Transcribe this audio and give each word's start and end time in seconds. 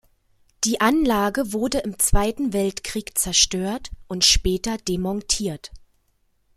Die 0.63 0.81
Anlage 0.81 1.53
wurde 1.53 1.77
im 1.77 1.99
Zweiten 1.99 2.53
Weltkrieg 2.53 3.15
zerstört 3.19 3.91
und 4.07 4.25
später 4.25 4.77
demontiert. 4.77 5.69